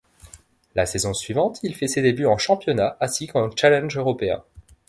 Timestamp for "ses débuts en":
1.87-2.39